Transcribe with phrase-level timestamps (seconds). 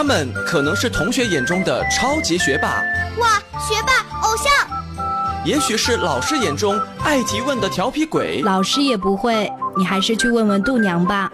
[0.00, 2.82] 他们可能是同学眼中的超级学霸，
[3.18, 3.92] 哇，学霸
[4.22, 4.50] 偶像；
[5.44, 11.30] 也许是老师眼中爱提问的调皮鬼，老师也不会，你还是去问问度娘吧。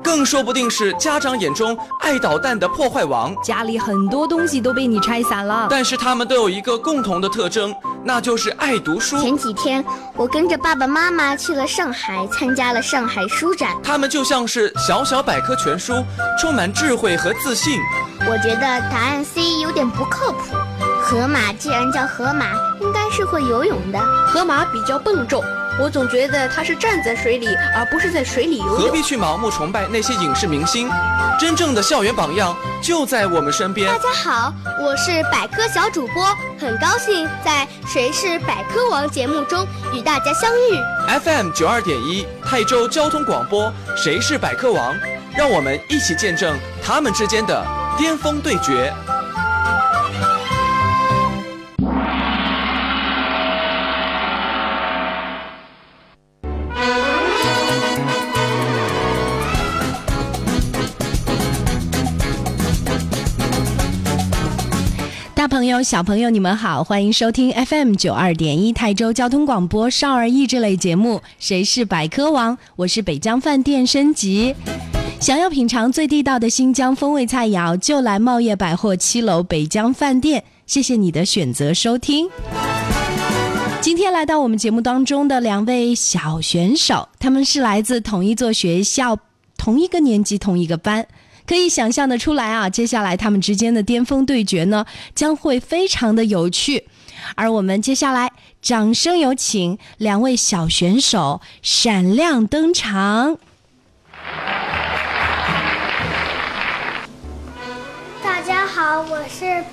[0.00, 5.66] 更说不定是家长眼中爱捣蛋的破坏王，家里很多东西都被你拆散了。
[5.70, 9.18] 但是他们都有一个共同的特征，那就是爱读书。
[9.20, 9.82] 前几天
[10.14, 13.74] 我跟着爸爸妈妈去了上海，参加了上海书展。
[13.82, 15.94] 他们就像是小小百科全书，
[16.38, 17.80] 充满智慧和自信。
[18.26, 18.60] 我觉得
[18.90, 20.56] 答案 C 有点不靠谱。
[21.02, 22.46] 河马既然叫河马，
[22.80, 23.98] 应该是会游泳的。
[24.26, 25.44] 河马比较笨重。
[25.78, 28.78] 我总觉得它是站在水里，而不是在水里游泳。
[28.78, 30.88] 何必去盲目崇拜那些影视明星？
[31.38, 33.92] 真正的校园榜样就在我们身边。
[33.92, 36.24] 大家好，我是百科小主播，
[36.58, 41.20] 很高兴在《谁是百科王》节目中与大家相遇。
[41.20, 43.66] FM 九二点一泰州交通广播，
[43.96, 44.94] 《谁是百科王》，
[45.36, 47.66] 让我们一起见证他们之间的
[47.96, 48.92] 巅峰对决。
[65.34, 74.54] 大朋友，小朋友，你们好，欢迎收听 FM 九二点一泰州交通广播少儿益智类节目《谁是百科王》，我是北疆饭店升级。
[75.24, 80.44] 想要品尝最地道的新疆风味菜肴，就来茂业百货七楼北疆饭店。
[80.66, 82.28] 谢谢你的选择收听。
[83.80, 89.16] 今天来到我们节目当中的两位小选手，他们是来自同一座学校、
[89.56, 91.06] 同一个年级、同一个班。
[91.46, 96.84] 可以想象的出来啊，接下来他们之间的巅峰对决呢，将会非常的有趣。
[97.34, 103.38] 而我们接下来，掌声有请两位小选手闪亮登场。
[108.94, 109.64] 好，我是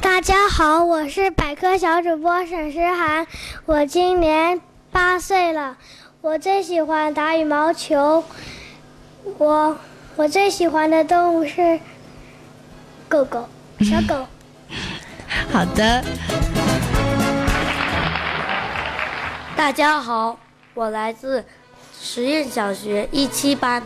[0.00, 3.26] 大家好，我是百科小主播沈诗涵，
[3.66, 5.76] 我今年八岁了，
[6.22, 8.24] 我最喜欢打羽毛球，
[9.36, 9.76] 我。
[10.16, 11.78] 我最喜欢的动物是
[13.10, 13.46] 狗狗，
[13.84, 14.26] 小狗。
[15.52, 16.02] 好的。
[19.54, 20.38] 大家好，
[20.72, 21.44] 我来自
[22.00, 23.82] 实验小学一七班，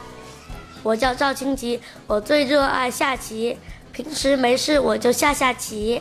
[0.84, 3.58] 我叫赵清吉，我最热爱下棋，
[4.02, 6.00] 平时没事我就下下棋。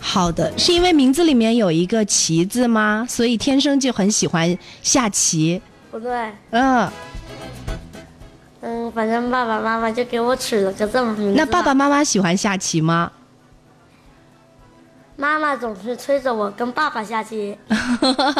[0.00, 3.06] 好的，是因为名字里面有一个“棋”字吗？
[3.08, 5.62] 所以天生就很喜欢下棋？
[5.90, 6.12] 不对。
[6.50, 6.90] 嗯。
[8.60, 11.34] 嗯，反正爸爸妈妈就给我取了个这么名字。
[11.36, 13.10] 那爸爸妈妈喜欢下棋吗？
[15.16, 17.56] 妈妈总是催着我跟爸爸下棋，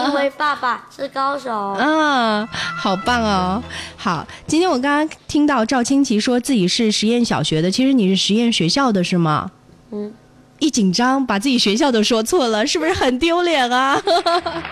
[0.08, 1.76] 因为爸爸是高手。
[1.78, 3.62] 嗯，好棒哦！
[3.96, 9.50] 好，今天我刚刚听到赵清奇说自己是实验小学的，其实你是实验学校的是吗？
[9.90, 10.12] 嗯。
[10.62, 14.00] 一紧张，把自己学校都说错了，是不是很丢脸啊？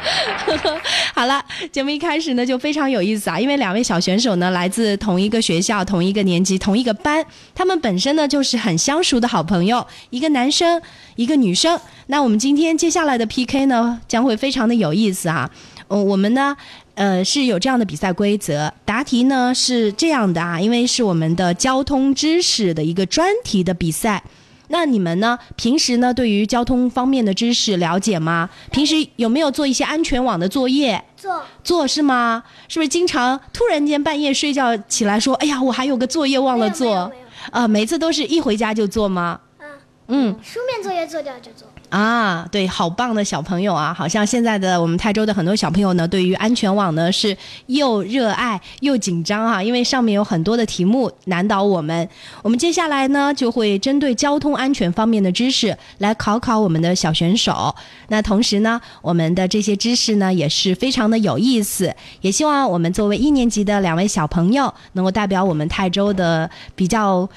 [1.13, 10.81] 好了，节目一开始呢就非常有意思啊，因为两位小选手呢来自同一个学校、同一个年级、同一个班，他们本身呢就是很相熟的好朋友，一个男生，
[11.17, 11.77] 一个女生。
[12.07, 15.51] 那我们今天接下来的 PK 呢将会非常的有意思啊。
[15.89, 16.57] 嗯，我们呢，
[16.95, 24.23] 呃是有这样的比赛规则，答题呢是这样的啊，因为是我们的交通知识的一个专题的比赛。
[24.73, 25.39] 那你们呢？
[25.57, 28.49] 平时呢，对于交通方面的知识了解吗？
[28.71, 31.03] 平时有没有做一些安全网的作业？
[31.17, 32.43] 做做是吗？
[32.69, 37.11] 是不是经常突然间半夜睡觉起来说：“哎呀，我还有个作业忘了做。”
[37.53, 39.41] 呃，每次都是一回家就做吗？
[39.59, 39.69] 嗯
[40.09, 41.70] 嗯，书面作业做掉就做。
[41.91, 43.93] 啊，对，好棒的小朋友啊！
[43.93, 47.37] 好像现在的我们泰州的很多小朋友呢，对于安全网呢是
[47.67, 52.09] 又热爱又紧张啊，因为上面有很多的题目难倒我们。
[52.43, 57.75] 我们接下来呢就会针对交通安全方面的知识来考考我们的小选手。
[58.07, 67.29] 那同时呢，我们的这些知识呢也是非常的有意思，也希望我们作为一年级的两位小朋友，能够代表我们泰州的比较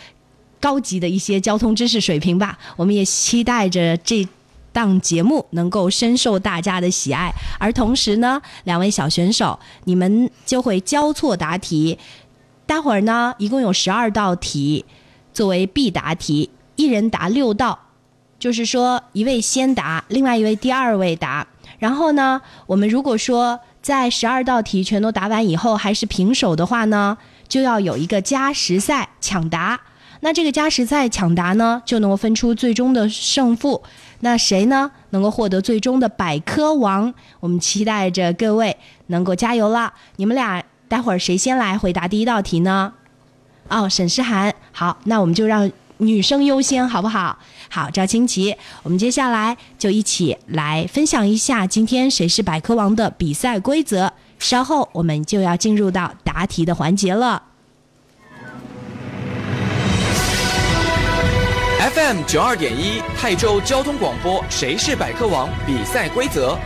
[0.59, 2.55] 高级的一些交通知识水平吧。
[2.75, 4.27] 我们也期待着这。
[4.73, 11.97] 档节目能够深受大家的喜爱，而同时呢，两位小选手你们就会交错答题。
[12.65, 14.83] 待会儿呢，一共有十二道题
[15.31, 17.77] 作为必答题，一人答六道，
[18.39, 21.45] 就是说一位先答，另外一位第二位答。
[21.77, 27.17] 然后呢，我们如果说在十二道题全都答完以后还是平手的话呢，
[27.47, 29.79] 就要有一个加时赛抢答。
[30.21, 33.83] 那这个加时赛抢答呢，就能够分出最终的胜负。
[34.23, 37.13] 那谁呢能够获得最终的百科王？
[37.41, 38.77] 我们期待着各位
[39.07, 39.93] 能够加油了。
[40.15, 42.93] 你们俩待会儿谁先来回答第一道题呢？
[43.67, 44.55] 哦，沈诗涵。
[44.71, 47.37] 好，那我们就让女生优先，好不好？
[47.69, 54.13] 好，赵清奇，我们接下来就一起来分享一下今天谁是百科王的比赛规则。
[54.39, 57.43] 稍后我们就要进入到答题的环节了。
[62.05, 66.59] M 九二点一泰州交通广播《谁是百科王》比赛规则：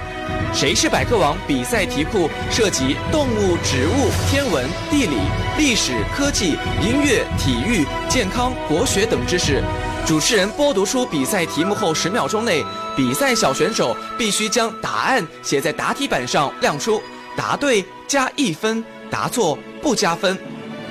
[0.52, 5.16] 谁是百科王比赛题库涉及动物、植物、天文、地理、
[5.56, 9.62] 历史、科技、音乐、体育、健康、国学等知识。
[10.08, 17.00] 主持人播读出比赛题目后，十秒钟内，比赛小选手必须将答案写在答题板上亮出，
[17.36, 20.36] 答对加一分，答错不加分。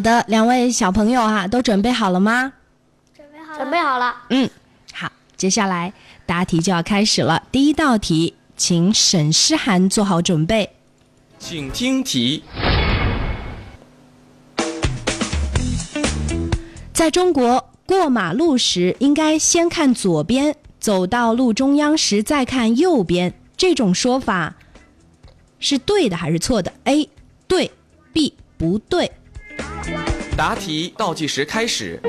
[0.00, 2.54] 好的，两位小朋友哈、都准备好了吗？
[3.14, 4.16] 准备好了，准备好了。
[4.30, 4.48] 嗯，
[4.94, 5.92] 好，接下来
[6.24, 7.42] 答题就要开始了。
[7.52, 10.70] 第一道题，请沈诗涵做好准备。
[11.38, 12.42] 请听题：
[16.94, 23.34] 在中国，过马路时应该先看左边，走到路中央时再看右边。
[23.54, 24.54] 这种说法
[25.58, 27.10] 是对的还是错的？A
[27.46, 27.70] 对
[28.14, 29.12] ，B 不对。
[30.36, 32.00] 答题倒计时开始，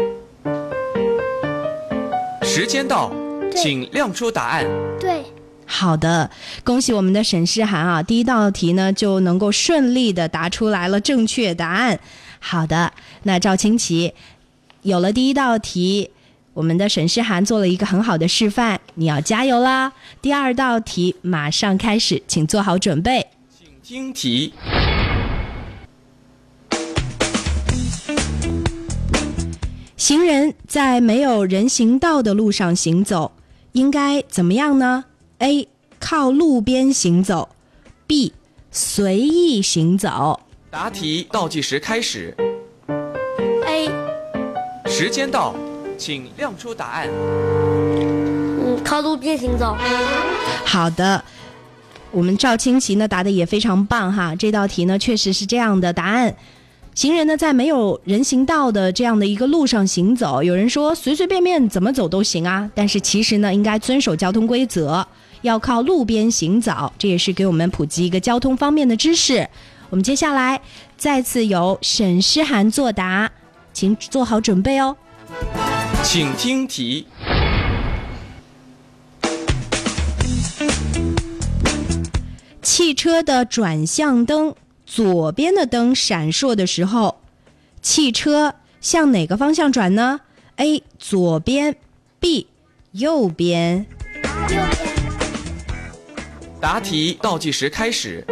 [2.44, 3.12] 时间到，
[3.56, 4.66] 请亮出答案。
[5.00, 5.24] 对，
[5.66, 6.30] 好的，
[6.64, 8.02] 恭喜我们的沈诗涵啊！
[8.02, 12.00] 第一道题呢就能够顺利的答出来了正确答案。
[12.40, 12.94] 好的，
[13.24, 14.14] 那赵清奇
[14.82, 16.12] 有了第一道题，
[16.54, 19.92] 我们的沈诗涵做了一个很好的示范，你要加油啦！
[20.22, 23.28] 第二道题马上开始，请做好准备。
[23.50, 24.54] 请听题：
[30.02, 33.34] 行人在没有人行道的路上行走，
[33.74, 35.06] 应该怎么样呢
[35.38, 35.68] ？A.
[36.00, 37.50] 靠路边行走
[38.08, 38.34] ，B.
[38.72, 40.40] 随意行走。
[40.72, 42.36] 答题倒计时开始
[43.68, 43.92] ，A，
[44.88, 45.54] 时间到，
[46.00, 47.08] 请亮出答案。
[47.08, 49.78] 嗯，靠路边行走。
[50.66, 51.24] 好的，
[52.10, 54.36] 我们赵清奇呢答的也非常棒哈。
[54.36, 56.36] 这道题呢确实是这样的答案。
[56.94, 65.06] 行人呢在没有人行道的这样的一个路上行走，有人说随随便便怎么走都行啊，但是其实呢应该遵守交通规则，
[65.42, 69.48] 要靠路边行走，这也是给我们普及一个交通方面的知识。
[69.90, 70.62] 我们接下来
[70.98, 73.32] 再次由沈诗涵作答，
[73.74, 74.96] 请做好准备哦。
[76.04, 77.08] 请听题：
[82.62, 84.54] 汽车的转向灯
[84.94, 87.22] 左边的灯闪烁的时候，
[87.82, 90.20] 汽车向哪个方向转呢
[90.58, 90.84] ？A.
[91.00, 91.78] 左边
[92.20, 92.48] ，B.
[92.92, 93.88] 右边。
[94.22, 94.68] 右边，
[96.60, 98.26] 答题倒计时开始，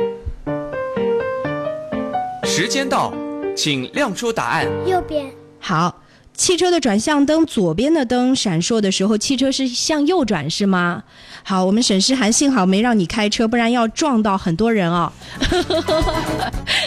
[2.44, 3.13] 时间到，
[3.56, 4.68] 请亮出答案。
[4.86, 6.01] 右边，好，
[6.39, 11.03] 汽车的转向灯左边的灯闪烁的时候，汽车是向右转是吗？
[11.43, 15.12] 好，我们沈诗涵幸好没让你开车，不然要撞到很多人哦。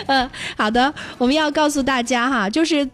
[0.06, 2.88] 嗯， 好的，我们要告诉大家哈，就是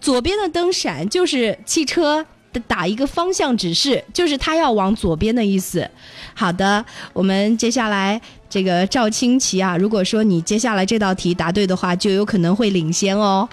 [0.00, 5.86] 左边的灯闪就是汽车的打一个方向指示，就是它要往左边的意思。
[6.32, 8.18] 好的，我们接下来
[8.50, 13.48] 这个赵清奇啊，如果说你接下来这道题答对的话，就有可能会领先哦，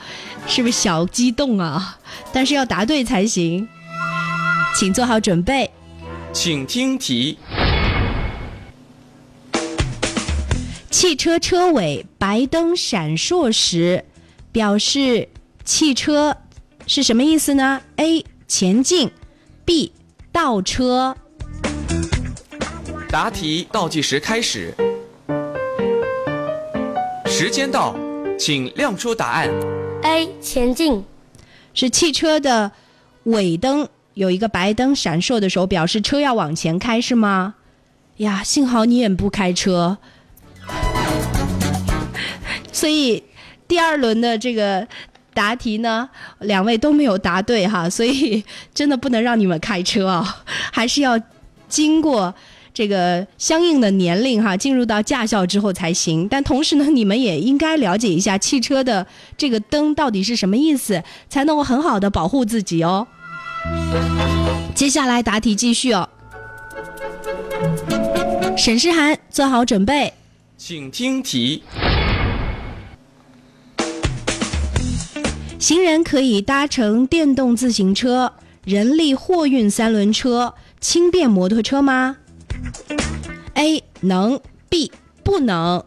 [0.48, 2.00] 是不是小激动啊？
[2.34, 3.70] 但是要答对才行，
[4.76, 5.70] 请做好准备。
[6.34, 7.38] 请听题：
[10.90, 14.04] 汽车车尾白灯闪烁时，
[14.52, 15.30] 表示
[15.64, 16.36] 汽车
[16.88, 18.26] 是什么意思呢？A.
[18.48, 19.12] 前进
[19.64, 19.92] ，B.
[20.32, 21.16] 倒车。
[23.10, 24.74] 答题倒计时开始，
[27.26, 27.96] 时间到，
[28.38, 29.50] 请亮出答案。
[30.04, 31.06] A 前进，
[31.74, 32.70] 是汽车的
[33.24, 37.56] 尾灯有一个白灯闪烁的时候，表示车要往前开，是吗？
[38.18, 39.98] 呀，幸好你也不开车，
[42.74, 43.24] 所以
[43.70, 44.86] 第二轮的这个
[45.34, 46.10] 答题呢，
[46.40, 51.18] 两位都没有答对哈，所以真的不能让你们开车啊、还是要
[51.70, 52.34] 经过
[52.78, 56.28] 这个相应的年龄哈，进入到驾校之后才行。
[56.28, 63.08] 但同时呢，你们也应该了解一下汽车的这个灯到底是什么意思，才能够很好的保护自己哦。
[64.76, 66.08] 接下来答题继续哦。
[68.56, 70.14] 沈诗涵，做好准备，
[70.56, 71.64] 请听题。
[75.58, 78.34] 行人可以搭乘电动自行车、
[78.66, 82.18] 人力货运三轮车、轻便摩托车吗
[83.56, 84.92] ？A 能，B
[85.24, 85.84] 不能。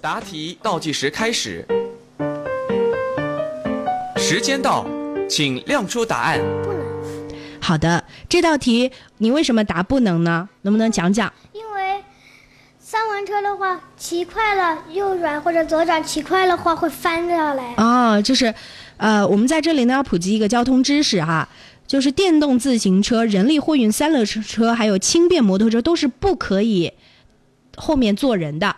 [0.00, 1.66] 答题倒计时开始，
[4.16, 4.84] 时间到，
[5.28, 6.40] 请亮出答案。
[6.62, 6.82] 不能，
[7.60, 10.48] 好的，这道题你为什么答不能呢？
[10.62, 11.32] 能不能讲讲？
[11.52, 12.02] 因为
[12.80, 17.74] 三轮车的话，骑快了右转或者左转，骑快了话会翻下来。
[17.76, 18.52] 哦，就是，
[18.96, 21.48] 呃，我们在这里呢要普及一个交通知识哈，
[21.86, 26.92] 就是电动自行车、人力货运三轮车还有轻便摩托车都是不可以
[27.76, 28.74] 后面坐人的，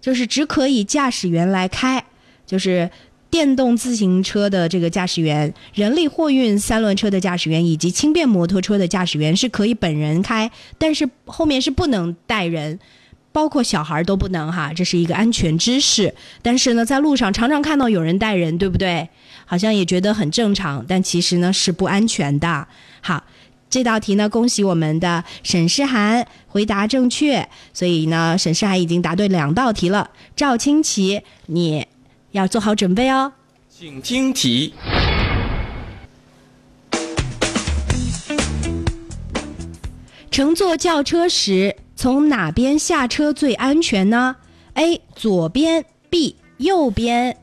[0.00, 2.04] 就是只可以驾驶员来开，
[2.46, 2.90] 就是。
[3.30, 10.48] 电动自行车的这个驾驶员、人力货运三轮车的驾驶员以及轻便摩托车的驾驶员是可以本人开，
[10.78, 12.78] 但是后面是不能带人，
[13.32, 16.14] 包括小孩都不能哈，这是一个安全知识。
[16.42, 19.08] 但是呢，在路上常常看到有人带人，对不对？
[19.54, 22.66] 好像也觉得很正常，但其实呢是不安全的。
[23.00, 23.22] 好，
[23.70, 30.10] 这道题呢，恭喜我们的沈诗涵回答正确，所以呢，沈诗涵已经答对两道题了。
[30.34, 31.86] 赵清奇，你
[32.32, 33.32] 要做好准备哦。
[33.70, 34.74] 请听题。
[40.32, 44.34] 乘坐轿车时，从哪边下车最安全呢
[44.74, 45.00] ？A.
[45.14, 46.34] 左边，B.
[46.56, 47.36] 右边。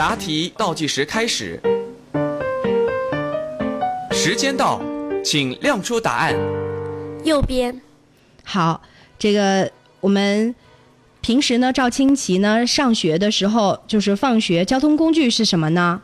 [0.00, 1.60] 答题倒计时开始，
[4.10, 4.80] 时间到，
[5.22, 6.34] 请亮出答案。
[7.22, 7.78] 右边，
[8.42, 8.80] 好，
[9.18, 10.54] 这个我们
[11.20, 16.00] 平时呢，赵清奇呢上学的时候，就是放学交通工具是什么呢？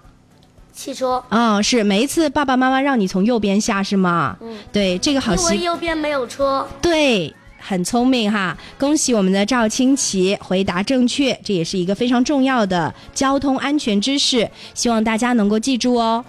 [0.74, 1.24] 汽车。
[1.30, 4.36] 哦，是每一次爸爸妈妈让你从右边下是吗？
[4.42, 6.68] 嗯，对，这个好因为习右边没有车。
[6.82, 7.34] 对，
[7.66, 8.56] 很聪明哈！
[8.78, 16.25] 恭喜我们的赵清奇回答正确，这也是一个非常重要的交通安全知识，希望大家能够记住哦。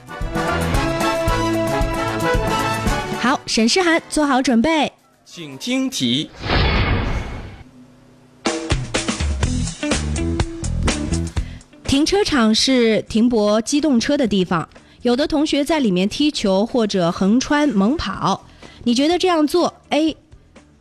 [3.19, 4.91] 好，沈诗涵做好准备。
[5.23, 6.31] 请听题。
[11.83, 14.67] 停车场是停泊机动车的地方，
[15.03, 18.43] 有的同学在里面踢球或者横穿猛跑。
[18.83, 20.15] 你觉得这样做？A，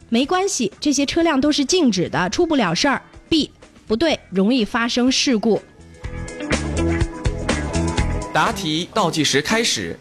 [0.08, 3.02] 没关系，这些车辆都是静止的，出不了事儿。
[3.28, 3.50] B，
[3.88, 5.60] 不对，容易发生事故。
[8.32, 9.96] 答题倒计时开始，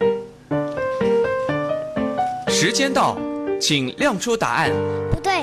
[2.48, 3.18] 时间到，
[3.60, 4.70] 请亮出答案。
[5.10, 5.42] 不对，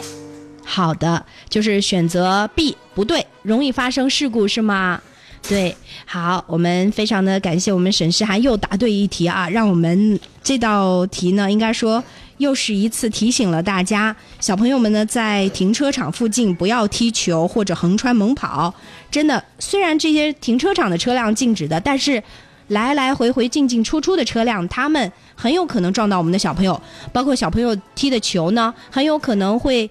[0.64, 5.02] 好的，就是选择 B，不对，容易发生事故是吗？
[5.50, 12.02] 对，好，我们非常的感谢我们沈诗涵又答对一题啊，让我们这道题呢，应该说
[12.44, 18.72] 又是一次提醒了大家，小朋友们呢在停车场附近不要踢球或者横穿猛跑。
[19.10, 22.22] 真的，虽然这些停车场的车辆静止的，但是
[22.68, 26.80] 来来回回进进出出的车辆，他们很有可能撞到我们的小朋友，
[27.12, 29.90] 包括小朋友踢的球呢，很有可能会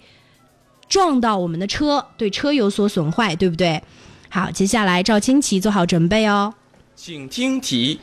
[0.88, 3.82] 撞到我们的车，对车有所损坏，对不对？
[4.28, 6.52] 好，接下来赵清奇做好准备哦。
[6.94, 7.98] 请听题。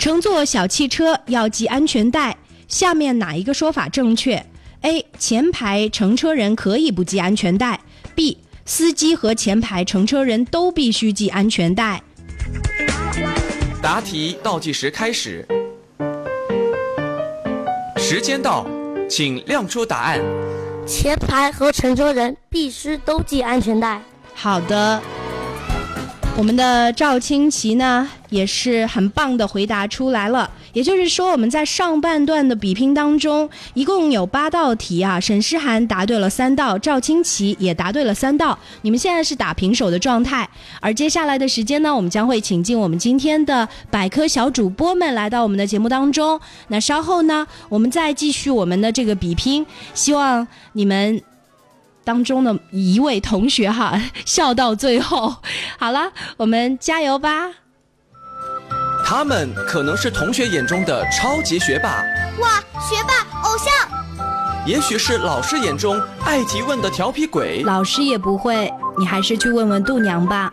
[0.00, 2.34] 乘坐小汽车要系安全带，
[2.68, 4.42] 下面哪一个说法正确
[4.80, 5.04] ？A.
[5.18, 7.78] 前排乘车人可以不系安全带。
[8.14, 8.38] B.
[8.64, 12.02] 司机和前排乘车人都必须系安全带。
[13.82, 15.46] 答题倒计时开始，
[17.98, 18.66] 时间到，
[19.06, 20.18] 请亮出答案。
[20.86, 24.00] 前排和乘车人必须都系安全带。
[24.34, 25.02] 好的，
[26.36, 30.50] 我们的赵清奇呢也是很棒的回答出来了。
[30.72, 38.58] 也就是说，我们在上半段的比拼当中，一共有八道题啊，沈诗涵答对了三道，赵清奇也答对了三道。
[38.82, 40.48] 你们现在是打平手的状态，
[40.80, 46.40] 而接下来的时间呢，我们将会请进我们今天的百科小主播们来到我们的节目当中。
[46.68, 51.20] 那稍后呢，我们再继续我们的这个比拼，希望你们。
[52.04, 55.36] 当中的一位同学哈， 笑到最后。
[55.78, 57.50] 好了，我们加油吧！
[59.04, 62.02] 他们可能是同学眼中的超级学霸，
[62.40, 63.90] 哇，学霸偶像！
[64.66, 67.62] 也许是老师眼中爱提问的调皮鬼。
[67.64, 70.52] 老师也不会，你还是去问问度娘吧。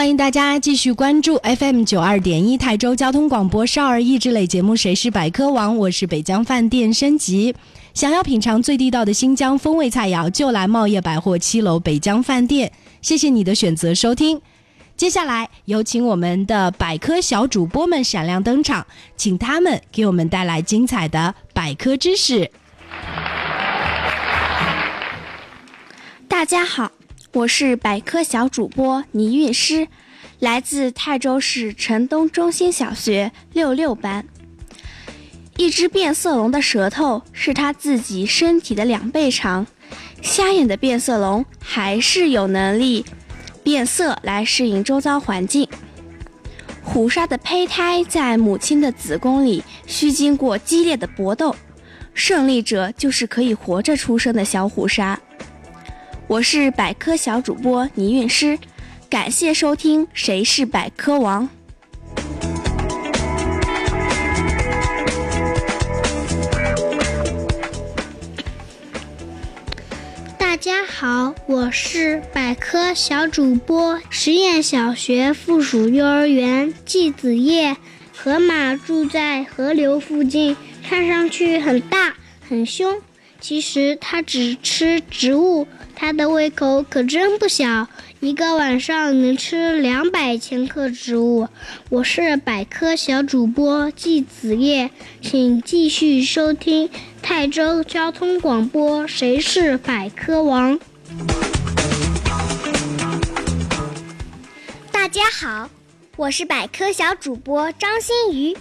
[0.00, 7.54] 欢迎大家继续关注 FM 九二点一泰州交通广播少儿益智类节目《谁是百科王》，我是北疆饭店升级。
[7.92, 12.72] 想要品尝最地道的新疆风味菜肴，就来茂业百货七楼北疆饭店。
[13.02, 14.40] 谢谢你的选择收听。
[14.96, 18.86] 接下来有请我们的百科小主播们闪亮登场，
[19.18, 22.50] 请他们给我们带来精彩的百科知识。
[26.26, 26.90] 大家好，
[27.32, 29.86] 我是百科小主播倪韵诗，
[30.40, 34.26] 来自泰州市城东中心小学六六班。
[35.56, 39.64] 一只变色龙的舌头是它自己身体的两倍长，
[40.20, 43.04] 瞎眼的变色龙还是有能力
[43.62, 45.68] 变色来适应周遭环境。
[46.82, 51.54] 虎鲨的胚胎在母亲的子宫里需经过激烈的搏斗，
[52.12, 55.20] 胜利者就是可以活着出生的小虎鲨。
[56.30, 58.56] 我是百科小主播倪韵诗，
[59.08, 61.48] 感谢收听《谁是百科王》。
[70.38, 77.76] 大家好，我是百科小主播实验小学附属幼儿园季子叶。
[78.16, 80.56] 河马住在河流附近，
[80.88, 82.14] 看上去很大
[82.48, 83.02] 很凶，
[83.40, 85.66] 其实它只吃植物。
[86.02, 87.86] 它的胃口可真不小，
[88.20, 91.46] 一个晚上能吃两百千克植物。
[91.90, 96.88] 我是百科小主播季子叶，请继续收听
[97.20, 100.78] 泰州交通广播《谁是百科王》。
[104.90, 105.68] 大家好，
[106.16, 108.56] 我是百科小主播张馨予，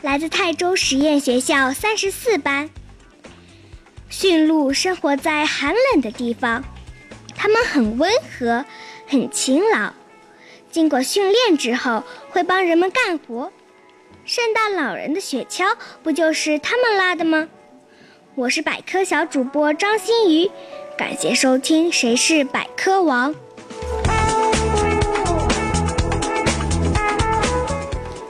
[0.00, 2.68] 来自泰州实验学校三十四班。
[4.12, 6.62] 驯鹿生活在寒冷的地方，
[7.34, 8.62] 它们很温和，
[9.08, 9.90] 很勤劳。
[10.70, 13.50] 经过训练之后，会帮人们干活。
[14.26, 17.48] 圣诞老人的雪橇不就是他们拉的吗？
[18.34, 20.50] 我是百科小主播张馨予，
[20.98, 23.34] 感谢收听《谁是百科王》。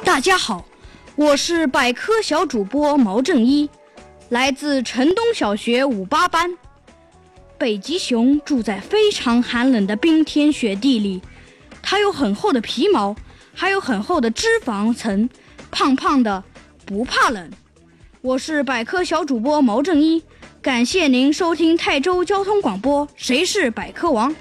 [0.04, 0.64] 大家好，
[1.16, 3.68] 我是百科小主播毛正一，
[4.32, 6.56] 来自城东小学五八班。
[7.58, 11.20] 北极熊住在非常寒冷的冰天雪地里，
[11.82, 13.14] 它有很厚的皮毛，
[13.52, 15.28] 还有很厚的脂肪层，
[15.70, 16.42] 胖胖的，
[16.86, 17.50] 不怕冷。
[18.22, 20.22] 我是百科小主播毛正一，
[20.62, 24.34] 感谢您收听泰州交通广播《谁是百科王》。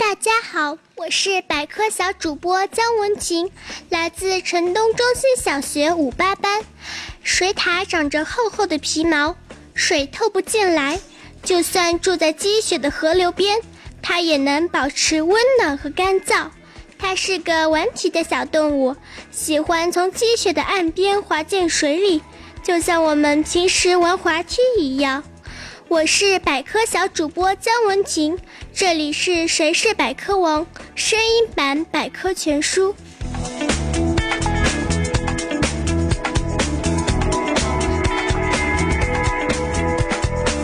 [0.00, 3.52] 大家好，我是百科小主播姜文琴，
[3.90, 6.62] 来自城东中心小学五八班。
[7.22, 9.36] 水獭长着厚厚的皮毛，
[9.74, 10.98] 水透不进来，
[11.42, 13.60] 就算住在积雪的河流边，
[14.00, 16.48] 它也能保持温暖和干燥。
[16.98, 18.96] 它是个顽皮的小动物，
[19.30, 22.22] 喜欢从积雪的岸边滑进水里，
[22.62, 25.22] 就像我们平时玩滑梯一样。
[25.90, 28.38] 我是百科小主播姜文琴，
[28.72, 32.94] 这里是《谁是百科王》声音版百科全书。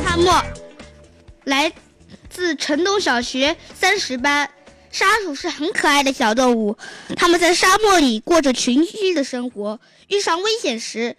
[0.04, 0.44] 沙漠，
[1.42, 1.72] 来
[2.30, 4.48] 自城东小学三十班。
[4.92, 6.78] 沙鼠是很可爱的小动物，
[7.16, 9.80] 它们在沙漠里过着群居的生活。
[10.06, 11.16] 遇上危险时，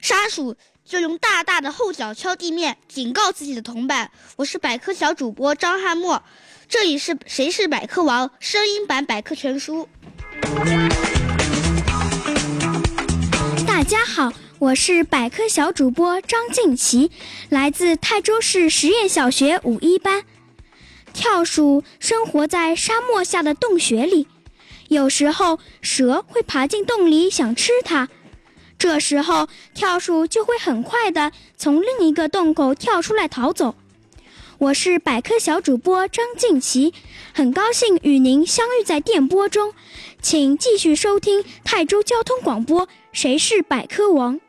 [0.00, 0.56] 沙鼠
[0.90, 4.10] 就用大大的后脚敲地面，警告自己的同伴。
[4.34, 6.20] 我是百科小主播张翰墨，
[6.68, 9.88] 这里是《谁是百科王》声音版百科全书。
[13.64, 17.12] 大家好，我是百科小主播张静琪，
[17.50, 20.24] 来自泰州市实验小学五一班。
[21.12, 24.26] 跳鼠生活在沙漠下的洞穴里，
[24.88, 28.08] 有时候蛇会爬进洞里想吃它，
[28.80, 33.74] 这时候跳鼠就会很快的从另一个洞口跳出来逃走。
[34.56, 36.94] 我是百科小主播张静琪，
[37.34, 39.74] 很高兴与您相遇在电波中，
[40.22, 42.88] 请继续收听泰州交通广播。
[43.12, 44.40] 谁是百科王？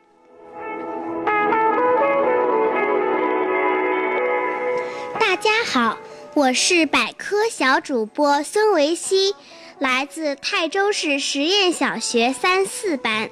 [5.20, 5.98] 大家好，
[6.32, 9.34] 我是百科小主播孙维希，
[9.78, 13.28] 来自泰州市实验小学三四班。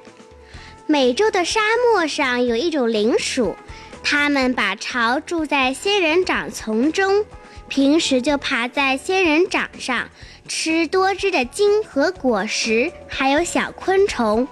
[0.87, 3.55] 美洲的沙漠上有一种灵鼠。
[4.03, 7.23] 它们把巢住在仙人掌丛中，
[7.67, 10.09] 平时就爬在仙人掌上
[10.47, 14.47] 吃多汁的茎和果实，还有小昆虫。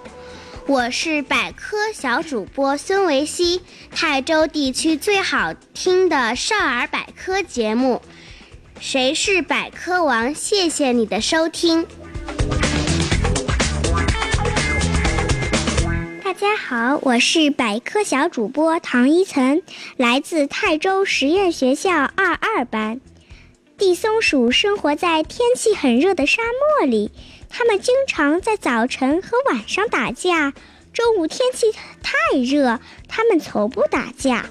[0.68, 3.62] 我是百科小主播孙维希，
[3.92, 8.04] 泰州地区最好听的少儿百科节目。
[8.80, 10.34] 谁是百科王？
[10.36, 11.88] 谢谢你的收听。
[16.50, 19.62] 大家好，我是百科小主播唐一岑，
[19.98, 23.00] 来自泰州实验学校二二班。
[23.78, 27.12] 地松鼠生活在天气很热的沙漠里，
[27.50, 30.54] 它们经常在早晨和晚上打架。
[30.92, 34.48] 中午天气太热，它们从不打架。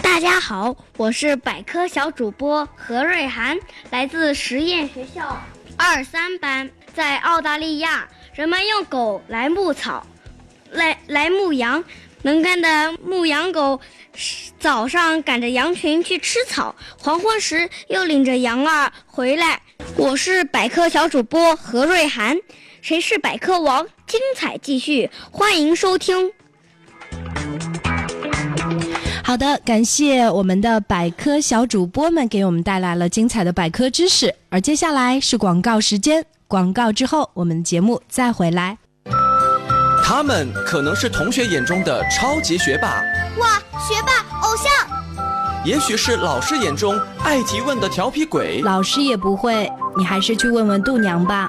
[0.00, 3.58] 大家好，我是百科小主播何瑞涵，
[3.90, 5.38] 来自实验学校
[5.76, 6.70] 二三班。
[6.94, 10.06] 在澳大利亚，人们用狗来牧草，
[10.70, 11.82] 来来牧羊。
[12.22, 13.80] 能干的牧羊狗
[14.58, 19.62] 早上赶着羊群去吃草，黄昏时又领着羊儿回来。
[19.96, 22.36] 我是百科小主播何瑞涵，
[22.82, 23.86] 谁是百科王？
[24.06, 26.30] 精彩继续，欢迎收听。
[29.24, 36.26] 好的，感谢我们的百科小主播们给我们带来了精彩的百科知识，而接下来是广告时间。
[36.50, 38.76] 广告之后，我们节目再回来。
[40.02, 42.88] 他们可能是同学眼中的超级学霸，
[43.38, 44.10] 哇，学霸
[44.42, 44.68] 偶像；
[45.64, 51.48] 也许是老师眼中爱提问的调皮鬼，老师也不会，你还是去问问度娘吧。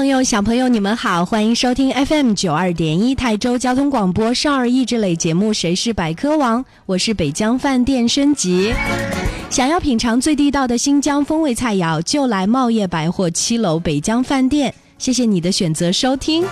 [0.00, 8.72] 朋友，小朋友，你们好，欢迎收听 FM 九二点一泰州交通广播少儿益智类节目《谁是百科王》，我是北疆饭店升级。
[9.50, 14.74] 想要品尝最地道的新疆风味菜肴，就来茂业百货七楼北疆饭店。
[14.96, 16.46] 谢谢你的选择收听。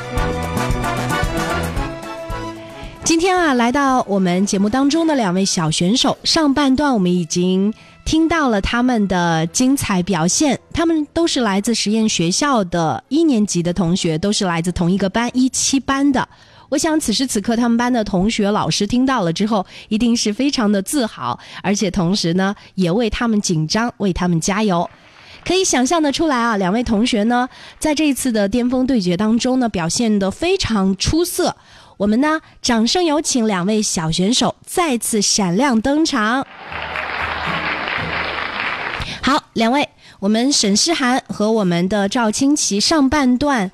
[3.02, 7.72] 今天啊，来到我们节目当中的两位小选手，上半段我们已经。
[8.08, 16.26] 听到了他们的精彩表现，他们都是来自实验学校的一年级的同学，都是来自同一个班一七班的。
[16.70, 24.88] 我想此时此刻他们班的同学、老师听到了之后，一定是非常的自豪，而且同时呢，也为他们紧张，为他们加油。
[25.44, 27.46] 可以想象的出来啊，两位同学呢，
[27.78, 31.54] 在这一次的巅峰对决当中呢，表现的非常出色。
[31.98, 36.46] 我们呢，掌声有请两位小选手再次闪亮登场。
[39.22, 39.88] 好，两位，
[40.20, 43.70] 我们沈诗涵和我们的赵清奇上半段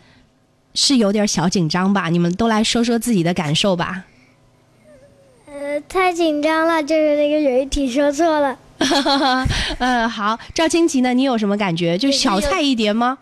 [0.74, 2.08] 是有点小紧张吧？
[2.08, 4.04] 你们都来说说自己的感受吧。
[5.46, 8.58] 呃，太紧张了，就是那个有一题说错了。
[9.78, 11.14] 呃，好，赵清奇呢？
[11.14, 11.96] 你有什么感觉？
[11.96, 13.18] 就小菜一碟吗？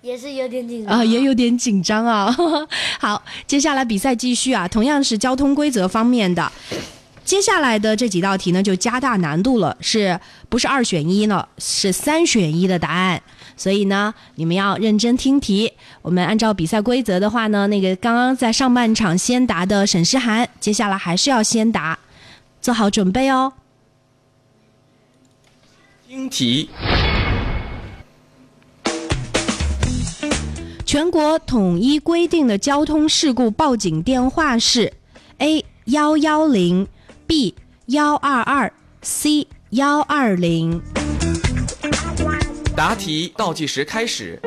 [0.00, 2.34] 也是有点紧张啊，也有点紧张啊。
[3.00, 6.50] 好，接下来比赛继续啊，同样是交通规则方面的。
[7.32, 11.48] 接下来的这几道题呢，就加大难度了，是不是二选一呢？
[11.56, 13.22] 是三选一的答案。
[13.56, 15.72] 所以呢，你们要认真听题。
[16.02, 21.98] 我们按照比赛规则的话呢，那个刚刚在上半场先答的沈诗涵，接下来还是要先答，
[22.60, 23.54] 做好准备哦。
[26.06, 26.68] 听题。
[30.84, 34.92] 全国统一规定的交通事故报警电话是
[35.38, 36.86] ：A 幺幺零
[37.32, 37.54] ，B
[37.86, 40.82] 幺二二，C 幺二零。
[42.76, 44.38] 答题倒计时开始，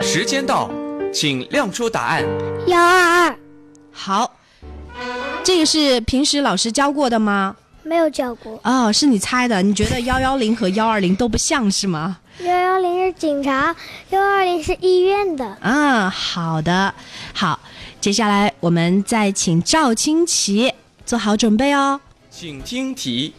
[0.00, 0.68] 时间到，
[1.14, 2.24] 请亮出答案。
[2.66, 3.38] 幺二二。
[3.92, 4.34] 好，
[5.44, 7.54] 这个是平时老师教过的吗？
[7.84, 8.58] 没有教过。
[8.64, 9.62] 哦，是你猜的？
[9.62, 12.18] 你觉得幺幺零和幺二零都不像是吗？
[12.40, 13.76] 幺幺零是警察，
[14.10, 15.46] 幺二零是医院的。
[15.60, 16.92] 啊，好的，
[17.32, 17.60] 好，
[18.02, 20.74] 接下来我们再请赵清奇
[21.06, 22.00] 做好准备哦。
[22.28, 23.32] 请听题。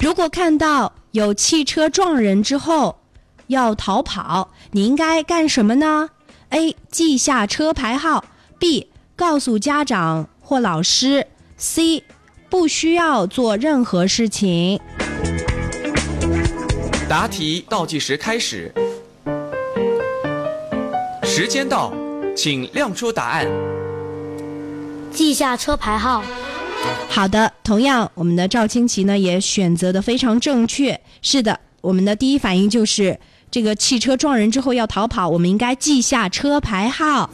[0.00, 3.00] 如果看到有汽车撞人之后
[3.48, 6.08] 要逃跑，你应该干什么呢
[6.48, 6.74] ？A.
[6.90, 8.24] 记下车牌号。
[8.58, 8.88] B.
[9.14, 11.26] 告诉家长或老师。
[11.58, 12.02] C.
[12.48, 14.80] 不需要做任何事情。
[17.06, 18.72] 答题倒计时开始，
[21.42, 21.90] 时间到，
[22.36, 23.48] 请亮出答案。
[25.10, 26.22] 记下车牌号。
[27.08, 31.00] 好的，同样，我们的赵清奇呢也选择的非常正确。
[31.22, 33.18] 是的，我们的第一反应就是
[33.50, 37.30] 这个汽车撞人之后要逃跑，我们应该记下车牌号。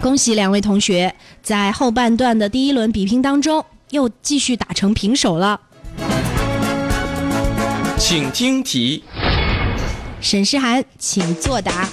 [0.00, 5.60] 恭喜两位同学，在后半段的第一轮比拼当中又继续打成平手了。
[7.98, 9.04] 请听题。
[10.24, 11.86] 沈诗涵，请作答。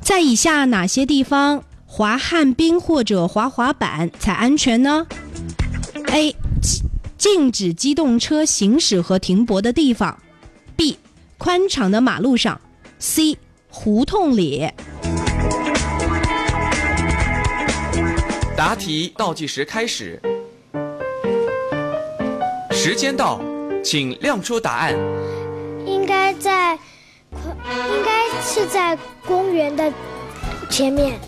[0.00, 5.04] 在以下哪些地方滑旱冰或者滑滑板才安全呢
[6.12, 6.36] ？A.
[7.18, 10.16] 禁止机动车行驶和停泊的地方。
[10.76, 10.96] B.
[11.36, 12.60] 宽敞的马路上。
[13.00, 13.36] C.
[13.68, 14.70] 胡同里。
[18.56, 20.20] 答题倒计时开始，
[22.70, 23.40] 时间到，
[23.88, 24.94] 请亮出答案。
[25.86, 26.74] 应该在，
[27.32, 28.94] 应该是在
[29.26, 29.90] 公园的
[30.68, 31.18] 前面。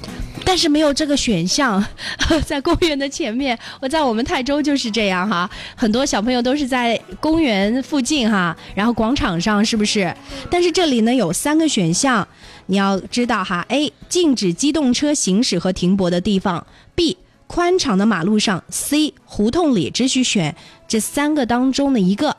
[0.44, 1.83] 但是没有这个选项，
[2.44, 3.59] 在公园的前面。
[3.81, 10.14] 我在我们泰州就是这样哈，很多小朋友都是在公园附近哈，然后广场上是不是？
[10.51, 12.29] 但是这里呢有三个选项，
[12.66, 13.90] 你要知道哈：A.
[14.11, 17.16] 禁止机动车行驶和停泊的地方；B.
[17.46, 19.14] 宽敞的马路上；C.
[19.25, 19.90] 胡同里。
[19.90, 20.55] 只许选
[20.87, 22.37] 这三个当中的一个。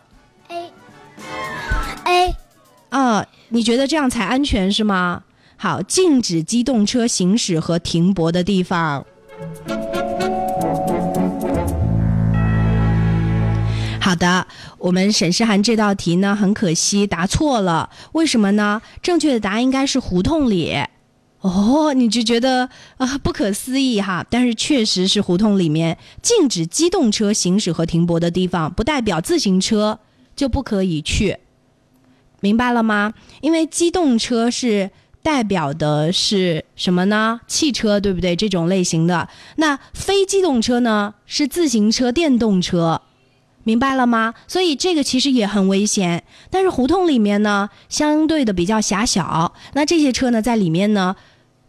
[2.06, 2.36] A。
[2.90, 5.24] 啊，你觉得这样才安全是吗？
[5.58, 9.06] 好，禁止机动车行驶和停泊的地方。
[14.02, 14.48] 好的，
[14.80, 17.90] 我们沈诗涵这道题呢，很可惜答错了。
[18.14, 18.82] 为什么呢？
[19.02, 20.76] 正确的答案应该是胡同里。
[21.42, 30.00] 哦，你就觉得啊不可思议哈，但是确实是胡同里面禁止机动车行驶和停泊的地方，不代表自行车
[30.36, 31.38] 就不可以去，
[32.42, 33.14] 明白了吗？
[33.40, 34.92] 因为机动车是。
[35.24, 37.42] 代表的是什么呢？
[37.46, 38.36] 汽车对不对？
[38.36, 41.14] 这种类型的，那非机动车呢？
[41.28, 43.00] 是自行车、电动车，
[43.64, 44.34] 明白了吗？
[44.48, 46.24] 所以这个其实也很危险。
[46.50, 51.16] 但是胡同里面呢，相对的比较狭小，那这些车呢，在里面呢。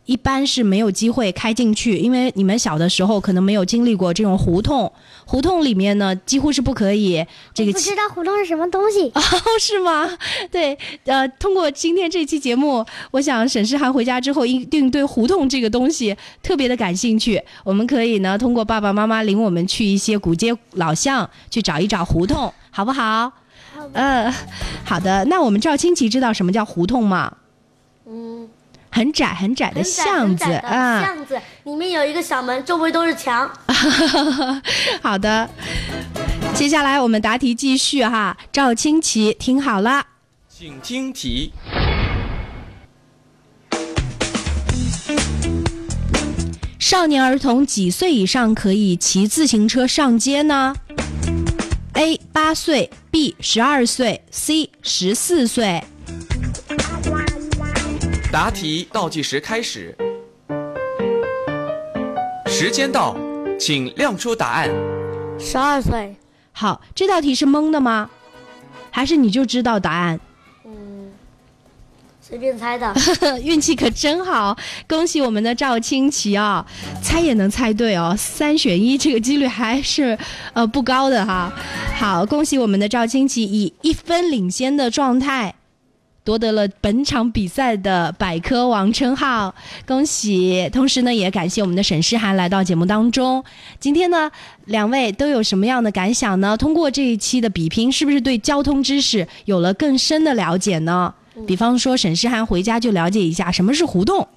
[0.05, 4.93] 一般是没有机会开进去，因为你们小的时候可能没有经历过这种胡同。
[5.25, 7.73] 胡同里面呢，几乎是不可以这个。
[7.73, 9.23] 不知道胡同是什么东西 哦？
[9.61, 10.11] 是吗？
[10.51, 17.41] 对，呃，通过今天这期节目，我想沈诗涵回家之后一定对胡同这个东西特别的感兴趣。
[17.63, 23.31] 我们可以呢，通过爸爸妈妈领我们去一些古街老巷去找一找胡同，好不好？
[23.75, 23.89] 好。
[23.93, 24.31] 嗯，
[24.85, 25.25] 好的。
[25.27, 27.33] 那我们赵清奇知道什么叫胡同吗？
[28.07, 28.49] 嗯。
[28.93, 33.51] 很窄很窄的巷子啊，巷子里面有一个小门，周围都是墙。
[35.03, 35.49] 好的，
[36.55, 38.37] 接下来我们答题继续哈。
[38.53, 40.05] 赵清奇，听好了，
[40.47, 41.53] 请听题：
[46.79, 50.77] 少年儿童几岁以上可以骑自行车上街呢
[51.95, 52.21] ？A.
[52.31, 53.35] 八岁，B.
[53.41, 54.71] 十二岁，C.
[54.83, 55.83] 十四岁。
[58.33, 59.95] 答题倒计时开始，
[62.47, 63.15] 时间到，
[63.61, 64.71] 请亮出答案。
[65.39, 66.17] 十二岁。
[66.51, 68.09] 好，这道题是蒙的吗？
[68.91, 70.19] 还是你就知道答案？
[70.65, 71.13] 嗯，
[72.23, 72.95] 随便猜的。
[73.45, 74.57] 运气可真好，
[74.89, 76.67] 恭喜我们的赵清奇啊！
[77.03, 80.19] 猜也能猜对哦，三选一，这个几率还是
[80.55, 81.53] 呃不高的哈。
[81.97, 85.55] 好，恭喜我们的赵清奇以一分领先的状态。
[86.25, 89.53] 夺得了本场比赛的百科王称号，
[89.85, 90.69] 恭喜！
[90.73, 93.43] 同时呢，也感谢我们的沈诗涵来到节目当中。
[93.81, 94.31] 今天呢，
[94.67, 96.57] 两位都有什么样的感想呢？
[96.57, 101.13] 通过这一期的比拼，是不是对交通知识有了更深的了解呢？
[101.47, 104.29] 比方说，沈诗涵回家就了解一下什么是胡同，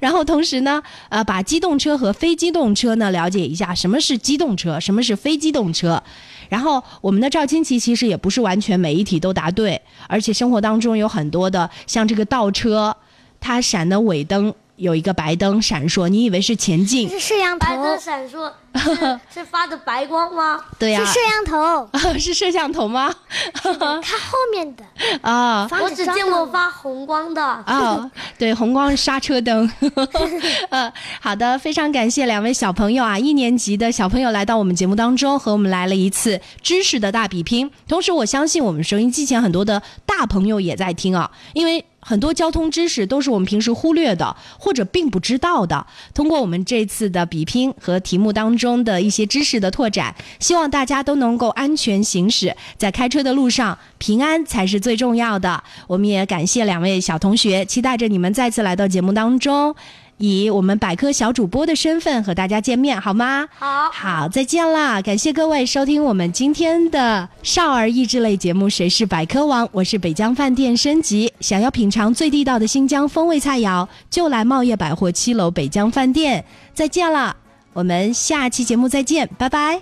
[0.00, 6.02] 然后同时呢，呃，把机动车和非机动车呢了解一下什么是机动车，什么是非机动车。
[6.48, 12.94] 然后我们的赵清奇其实也不是完全每一题都答对，而且生活当中有很多的像这个倒车，
[13.40, 14.54] 它闪的尾灯。
[14.82, 17.08] 有一个白灯闪烁，你以为是前进？
[17.08, 17.66] 是摄像头。
[17.68, 20.60] 白灯闪烁是是发的白光吗？
[20.76, 21.88] 对呀，是摄像头。
[22.18, 23.14] 是摄像头吗？
[23.62, 24.84] 看后面的
[25.22, 28.10] 啊，我只见过发红光的啊。
[28.36, 29.70] 对，红光刹车灯。
[30.70, 37.70] 呃，好的，非常感谢两位小朋友啊，一年级的小朋友来到我们节目当中，和我们来了一次知识的大比拼。
[37.86, 41.84] 同时，我相信我们收音机前很多的大朋友也在听啊，因为。
[42.04, 45.86] 很多交通知识都是我们平时忽略的，或者并不知道的。
[46.12, 55.62] 通过我们这次的比拼和题目当中的一些知识的拓展，希望大家都能够安全行驶在开车的路上，平安才是最重要的。
[55.86, 59.74] 我们也感谢两位小同学，期待着你们再次来到节目当中。
[60.22, 63.48] 以我们百科小主播的身份和大家见面，好吗？
[63.58, 65.02] 好，好，再见啦！
[65.02, 71.32] 感谢各位收听我们今天的少儿益智类节目《谁是百科王》，我是北疆饭店升级。
[71.40, 76.44] 想要品尝最地道的新疆风味菜肴，就来茂业百货七楼北疆饭店。
[76.72, 77.34] 再见了，
[77.72, 79.80] 我们下期节目再见，拜拜。